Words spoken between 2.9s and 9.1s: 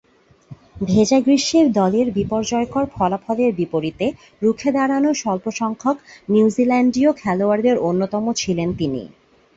ফলাফলের বিপরীতে রুখে দাঁড়ানো স্বল্পসংখ্যক নিউজিল্যান্ডীয় খেলোয়াড়ের অন্যতম ছিলেন তিনি।